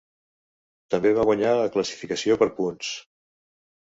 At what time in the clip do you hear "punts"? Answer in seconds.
2.61-2.91